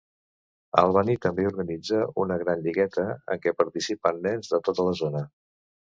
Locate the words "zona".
5.03-5.27